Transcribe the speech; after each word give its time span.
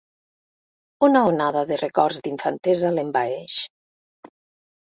Una 1.07 1.21
onada 1.33 1.63
de 1.73 1.77
records 1.83 2.23
d'infantesa 2.29 2.93
l'envaeix. 2.97 3.59